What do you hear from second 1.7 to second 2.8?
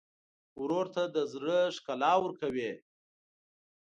ښکلا ورکوې.